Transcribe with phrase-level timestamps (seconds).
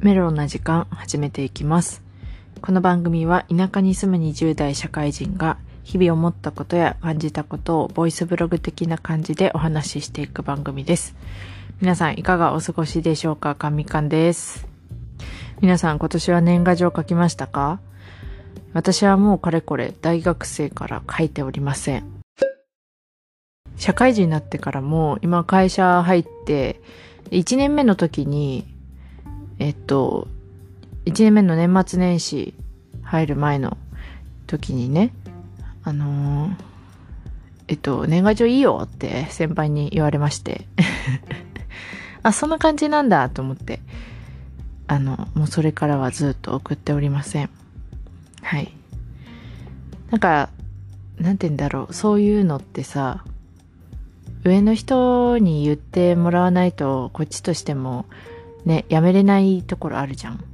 [0.00, 2.02] メロンな時間始めていきます。
[2.60, 11.16] この番組は田舎に住む20代社会人が日々思ったことや感じたことをボイスブログ的な感じでお話ししていく番組です。
[11.80, 13.54] 皆さんいかがお過ごしでしょうか？
[13.54, 14.66] かみかんです。
[15.60, 17.80] 皆さん今年は年賀状書きましたか？
[18.74, 22.04] 私はもうかれこれ大学生から書いておりません。
[23.76, 26.80] 社会人になってからも今会社入って
[27.30, 28.64] 1年目の時に
[29.58, 30.28] えっと、
[31.06, 32.54] 1年目の年末年始
[33.02, 33.76] 入る前の
[34.46, 35.12] 時にね、
[35.82, 36.76] あのー
[37.68, 40.66] えっと、年賀状いいよって先輩に言われまして。
[42.22, 43.80] あ、そんな感じなんだと思って。
[44.86, 47.50] あの、もうそれからはずっと送っておりません。
[48.42, 48.72] はい。
[50.10, 50.50] なんか、
[51.18, 53.24] なんて言うんだろう、そういうのってさ、
[54.44, 58.06] 上の人に言ってもらわないと、こっちとしても、
[58.66, 60.44] ね、やめれないところあるじゃん。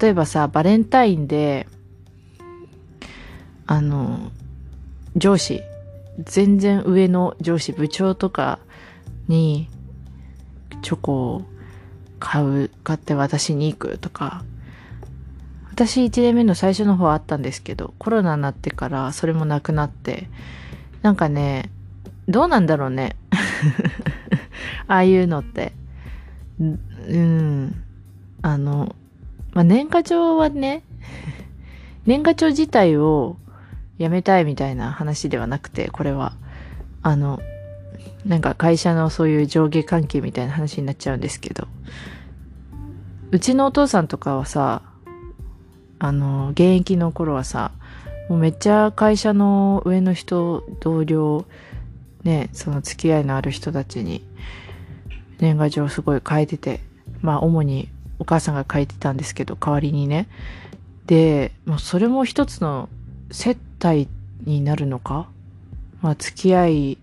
[0.00, 1.66] 例えばさ、バレンタインで、
[3.66, 4.30] あの、
[5.16, 5.62] 上司、
[6.18, 8.58] 全然上の上司、部長とか
[9.28, 9.68] に、
[10.82, 11.42] チョコを
[12.18, 14.44] 買う、買って渡しに行くとか、
[15.70, 20.28] 私1年目の最初の方あったんですけど、コロナになってからそれもなくなって、
[21.02, 21.70] なんかね、
[22.28, 23.14] どうなんだろうね。
[24.88, 25.72] ああいうのって。
[27.06, 27.84] うん。
[28.42, 28.94] あの、
[29.52, 30.82] まあ、年賀状はね、
[32.06, 33.36] 年賀状自体を
[33.98, 36.34] やめたいみたいな話ではなくて、これは。
[37.02, 37.40] あの、
[38.24, 41.68] なんか会社のそういう上下関係みたいな話になっちゃうんですけど、
[43.30, 44.82] うちのお父さんとかはさ、
[45.98, 47.70] あの、現役の頃はさ、
[48.28, 51.46] もうめっちゃ会社の上の人、同僚、
[52.24, 54.24] ね、その付き合いのある人たちに、
[55.38, 56.80] 年賀状すごい書いてて、
[57.22, 57.88] まあ主に
[58.18, 60.28] お母さんが書いてたんですけど、代わりにね。
[61.06, 62.88] で、もうそれも一つの
[63.30, 64.08] 接待
[64.44, 65.28] になるのか？
[66.02, 66.98] まあ付き合い、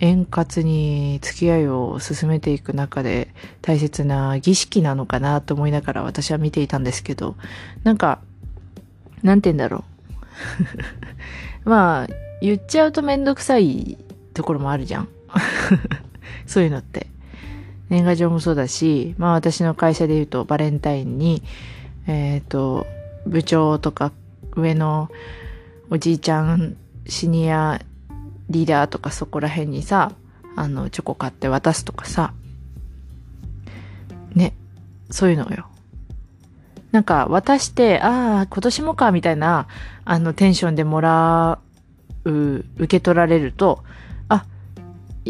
[0.00, 7.36] 円滑に付き合いを進めていく中で大切な儀式なのかなと思いながら私は見ていたんですけど、
[7.84, 8.20] なんか、
[9.22, 9.84] なんて言うんだろ
[11.64, 11.68] う。
[11.68, 12.06] まあ、
[12.40, 13.98] 言っちゃうとめんどくさい
[14.32, 15.08] ところもあるじゃん。
[16.46, 17.09] そういうのって。
[17.90, 21.42] 年賀状もそうだし、まあ私の会社で言うとバレンタインに、
[22.06, 22.86] えっ、と、
[23.26, 24.12] 部長とか
[24.56, 25.10] 上の
[25.90, 27.80] おじいちゃん、シニア
[28.48, 30.12] リーダーとかそこら辺にさ、
[30.56, 32.32] あの、チョコ買って渡すとかさ、
[34.34, 34.54] ね、
[35.10, 35.66] そういうのよ。
[36.92, 39.66] なんか渡して、ああ、今年もか、みたいな、
[40.04, 41.58] あの、テンションでもら
[42.24, 43.82] う、受け取られると、
[44.28, 44.44] あ、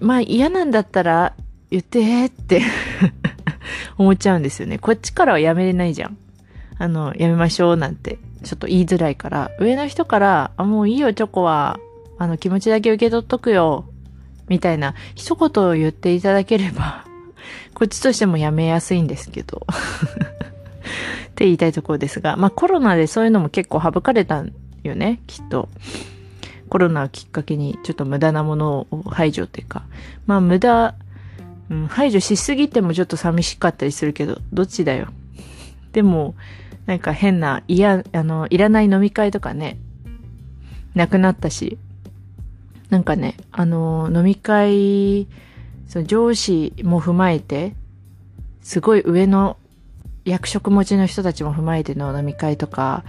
[0.00, 1.34] まあ嫌なんだったら
[1.72, 2.60] 言ってって
[3.96, 4.78] 思っちゃうんですよね。
[4.78, 6.18] こっちからはやめれないじゃん。
[6.78, 11.80] あの、やめましょうなんて、ちょっと言いづらいから、上の人から、あ、もういいよ、チョコは、
[12.18, 13.86] あの、気持ちだけ受け取っとくよ、
[14.48, 17.06] みたいな、一言を言っていただければ、
[17.72, 19.66] こっちとしてもやめやすいんですけど。
[19.72, 24.52] って言いたいところですが、まあコロナでそういうのも結構省かれたん
[24.82, 25.70] よね、きっと。
[26.68, 29.84] コロナをきっかけにちょっと無駄なものを排除っていうか、
[30.26, 30.94] まあ無駄、
[31.70, 35.08] うん、排除しすぎてもちょっと寂しかったりするけど、どっちだよ？
[35.92, 36.34] でも、
[36.86, 39.78] なんか変な、いや、あの、いらない飲み会とかね、
[40.94, 41.78] なくなったし、
[42.90, 45.26] なんかね、あの、飲み会、
[45.88, 47.74] その上司も踏まえて、
[48.62, 49.56] すごい上の
[50.24, 53.04] 役職持ちの人たちも踏まえての飲み会とか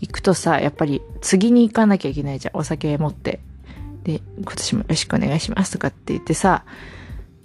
[0.00, 2.56] 行くとさ、やっぱり次に行かなきゃいけないじゃん。
[2.56, 3.40] お酒持って。
[4.04, 6.64] で、今年もよろしくお願いしますとかって言ってさ、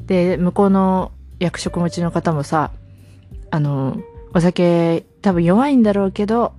[0.01, 2.71] で、向こうの役職持ちの方もさ、
[3.51, 3.97] あの、
[4.33, 6.53] お酒多分弱いんだろうけど、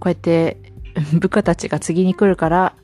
[0.00, 0.56] こうやって
[1.18, 2.74] 部下たちが次に来るから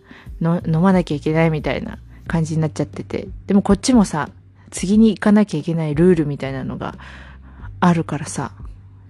[0.40, 3.28] の飲まなきゃいけないみたいな感じになっちゃってて。
[3.46, 4.30] でもこっちもさ、
[4.70, 6.94] 次に行かなきゃいけないルールみたいなのが
[7.80, 8.52] あるからさ。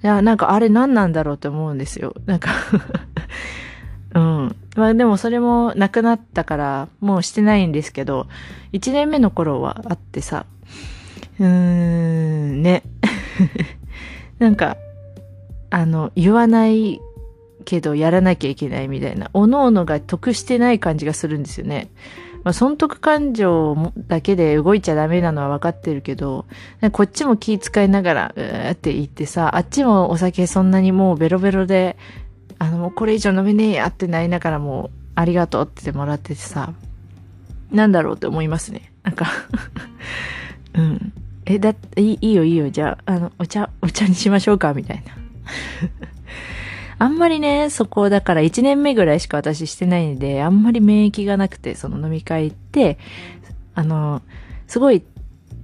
[0.03, 2.15] いや、なんかあれ何なんだろうって思うんですよ。
[2.27, 2.51] なんか
[4.15, 4.57] うん。
[4.77, 8.27] まあでもそれもなくなったから、もうしてないんですけど、
[8.73, 10.47] 1年目の頃はあってさ、
[11.39, 12.83] うーん、ね。
[14.39, 14.77] なんか、
[15.71, 17.01] あの、言わない
[17.65, 21.89] けどやらなきゃいけないみたいな、おのおのが得してない感じがするんですよね。
[22.43, 26.47] まあ、損得感情だけで動いちゃダメなのは分かってるけど、
[26.93, 31.97] こっちも気遣いながら、うーって言ってさ、あっちもお酒そんなにもうベロベロで、
[32.61, 36.75] あの、もうこれ以上飲めねえやってなりながらも、ありがとうって言ってもらっててさ、
[37.73, 38.93] なんだろうって思いますね。
[39.03, 39.27] なんか
[40.77, 41.13] うん。
[41.47, 42.69] え、だって、いいよいいよ。
[42.71, 45.13] じゃあ、あの、お茶、お茶にしましょうか、みたいな。
[47.07, 52.99] あんまりね、そこ、だから1年目ぐらいしか私してないんで、あんまり免疫がなくて、その飲み会行って、
[53.75, 54.21] あの、
[54.67, 55.03] すごい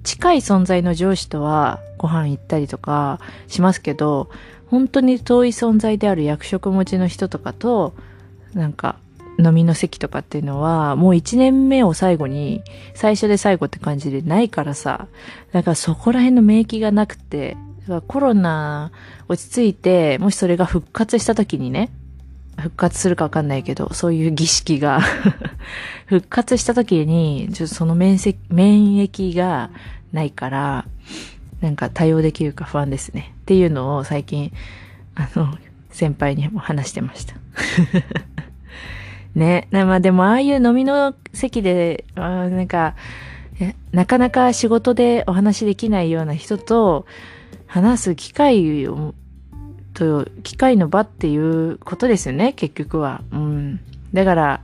[0.02, 4.31] 近い存在の上司とはご飯行ったりとかしますけど、
[4.67, 7.95] 本当に遠い存在である役職持ちの人とかと、
[8.55, 8.97] なんか、
[9.39, 12.63] 飲みの席とかっていうのは、もう1年目を最後に、
[12.95, 15.09] 最初で最後って感じでないからさ、
[15.53, 17.57] だからそこら辺の免疫がなくて、
[18.09, 18.91] コロナ
[19.29, 21.91] 落ち着いて、もしそれが復活した時にね、
[22.59, 25.01] 復活するかわかんないけど、そういう儀式が
[26.07, 29.71] 復活した時に、ちょっとその免疫免疫が
[30.13, 30.87] ないから、
[31.61, 33.32] なんか対応できるか不安ですね。
[33.43, 34.53] っていうのを最近、
[35.14, 35.56] あの、
[35.91, 37.35] 先輩にも話してました。
[39.35, 39.69] ね。
[39.70, 42.94] まあでも、ああいう飲みの席で、あなんか、
[43.93, 47.06] なかなか仕事でお話できないような人と
[47.67, 49.14] 話す機会を、
[49.94, 53.23] と、機会の場っていうことですよね、結局は。
[53.32, 53.81] うん。
[54.12, 54.61] だから、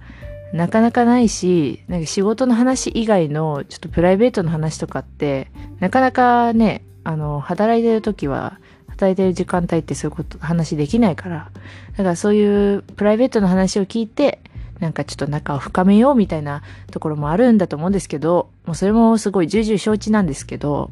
[0.53, 5.51] なかなかないし、なんか仕事の話以外のちょっとプライベートの話とかって、
[5.81, 8.59] なかなかね、あの、働いてる時は、
[8.89, 11.51] 働いてる時間帯ってそういうこと、話できないから。
[11.93, 14.41] だからそういうプライベートの話を聞いて、
[14.79, 20.91] なんかちょっと仲を深めようみたいなところもあるんだと思うんですけど、もうそれもすごい重々承知なんですけど、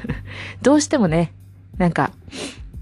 [0.62, 1.32] どうしてもね、
[1.76, 2.12] なんか、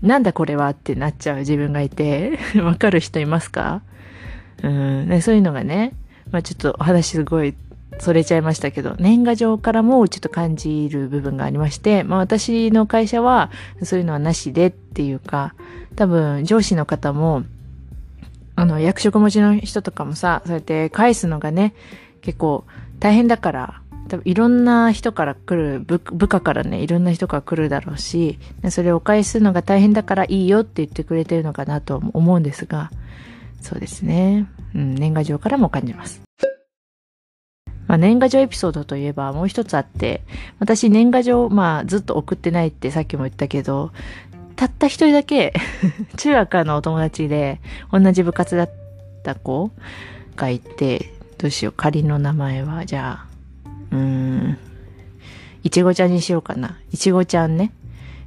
[0.03, 3.83] なんだこれはってなっちゃう自分がいて、 わかる人いますか？
[4.63, 5.95] うん、ねそういうのがね、
[6.32, 7.55] まあちょっとお話すごい
[7.99, 13.50] それちゃいましたけど、年賀状からもちょっと感じる部分がありまして、まあ私の会社は
[13.82, 15.55] そういうのはなしでっていうか、
[15.94, 17.44] 多分上司の方も、
[18.56, 21.75] あの、役職持ちの人とかもさ、そうやって返すのがね、
[22.23, 22.64] 結構
[22.99, 28.38] 大変だから、多分いろんな人から来る、部部下からね、いろんな人から来るだろうし、
[28.70, 32.90] それをお返しするのが大変だからいいよって言ってくれてるのかなと思うんですが、
[33.61, 34.46] そうですね。
[34.75, 36.23] うん、年賀状からも感じます。
[37.87, 40.23] まあ、年賀状エピソードといえばもう一つあって、
[40.59, 43.93] 私年賀状、まあずっと送ってないってさっきも言ったけど、
[44.57, 45.53] たった一人だけ
[46.17, 47.61] 中学のお友達で
[47.91, 48.71] 同じ部活だっ
[49.23, 49.71] た子
[50.37, 53.27] がいて、どうしよう、仮の名前は、じゃあ、
[53.91, 54.59] うーん、
[55.65, 56.79] いちごちゃんにしようかな。
[56.93, 57.73] いちごちゃんね。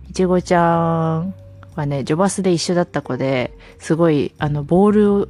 [0.10, 1.34] いちごちゃん
[1.76, 5.28] はね、ジョバスで一緒だった子で、すごい、あの、ボールを、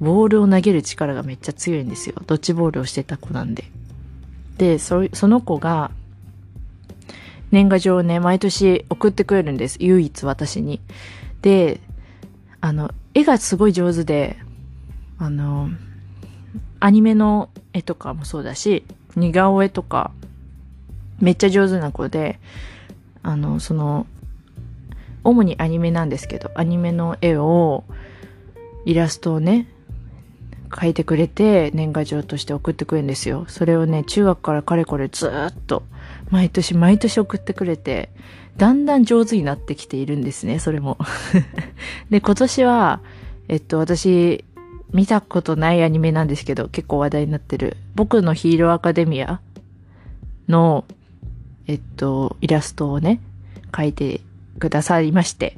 [0.00, 2.16] ボールを投げる力がめっちゃ強いんですよ。
[2.26, 3.64] ドッジボールをしてた子なんで。
[4.58, 5.90] で、そ、の子が、
[7.50, 9.78] 年賀状をね、毎年送ってくれるんです。
[9.80, 10.80] 唯一私に。
[11.42, 11.80] で、
[12.60, 14.36] あの、絵がすごい上手で、
[15.18, 15.70] あの、
[16.80, 18.84] アニメの絵とかもそうだし、
[19.14, 20.10] 似顔絵とか、
[21.20, 22.38] めっちゃ上手な子で、
[23.22, 24.06] あの、その、
[25.24, 27.84] 主にアニメなんですけど、アニメの絵を、
[28.84, 29.68] イラストをね、
[30.70, 33.44] 描いてくれて、年賀状として送ってくれるんですよ。
[33.48, 35.82] それをね、中学からかれこれずっと、
[36.30, 38.10] 毎年毎年送ってくれて、
[38.56, 40.98] だんだん上手になってきているんですね、それも。
[42.10, 43.00] で、今年は、
[43.48, 44.44] えっと、私、
[44.92, 49.40] 見たことないアニメなんですけど、結構話題になってる、僕のヒーローアカデミア
[50.48, 50.84] の、
[51.66, 53.20] えっと、イラストをね、
[53.72, 54.20] 描いて
[54.58, 55.56] くださいまして、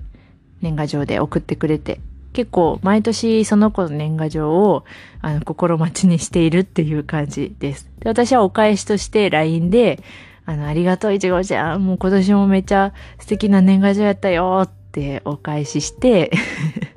[0.60, 2.00] 年賀状で送ってくれて、
[2.32, 4.84] 結構毎年その子の年賀状を
[5.20, 7.90] あの心待ちにしているっていう感じです。
[8.00, 10.02] で私はお返しとして LINE で、
[10.48, 16.30] あの、ありがとういちごちゃん、もう今年もめっちゃ素敵な年賀状やったよってお返しして、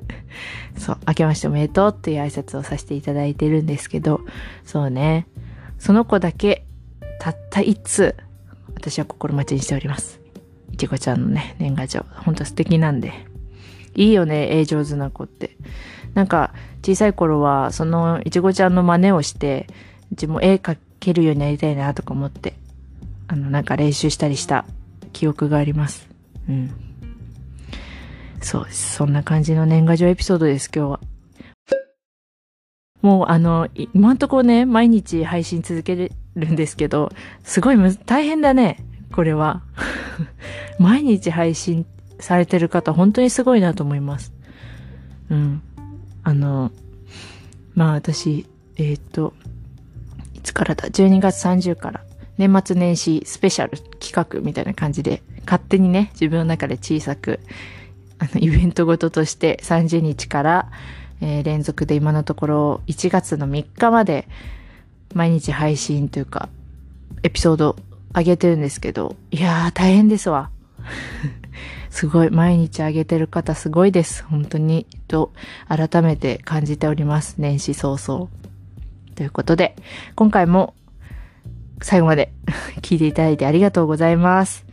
[0.78, 4.22] そう、明けましておめでとうっていう挨拶をさせていただいてるんですけど、
[4.64, 5.26] そうね、
[5.78, 6.64] その子だけ、
[7.20, 8.16] たった一通、
[8.74, 10.18] 私は心待ちにしております。
[10.72, 13.12] いちごちゃんのね、年賀状、ほんと素敵なんで。
[13.94, 15.56] いいよね、絵上手な子って。
[16.14, 19.66] なんか、小さい頃は、その、いちごちゃんの真似をして、
[20.12, 22.54] うちも絵描けるようになりたいなとか思って、
[23.28, 24.64] あの、なんか練習したりした
[25.12, 26.08] 記憶があります。
[26.48, 26.70] うん。
[28.40, 28.66] そう。
[28.70, 31.00] そんな感じの年賀状エピソードです、今日は。
[33.00, 36.12] もう、あの、今んとこね、毎日配信続ける
[36.48, 37.10] んですけど、
[37.42, 39.62] すごいむ大変だね、これは。
[40.78, 41.86] 毎日配信
[42.22, 44.32] されてる方、本当にすごいなと思います。
[45.30, 45.62] うん。
[46.22, 46.70] あの、
[47.74, 49.34] まあ私、えっ、と、
[50.34, 52.00] いつからだ ?12 月30から、
[52.38, 57.40] 年末年始スペシャル企画みたいな感じで、勝手にね、自分の中で小さく、
[58.18, 60.70] あの、イベントごととして30日から、
[61.20, 64.28] えー連続で今のところ1月の3日まで、
[65.14, 66.48] 毎日配信というか、
[67.22, 67.76] エピソード
[68.12, 70.50] あげてるんですけど、いやー大変ですわ。
[71.92, 74.24] すごい、毎日あげてる方すごいです。
[74.24, 75.30] 本当に、と、
[75.68, 77.34] 改めて感じております。
[77.36, 78.30] 年始早々。
[79.14, 79.76] ということで、
[80.16, 80.72] 今回も
[81.82, 82.32] 最後まで
[82.80, 84.64] 聞いていただいてありがとうございます。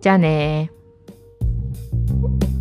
[0.00, 2.55] じゃあねー。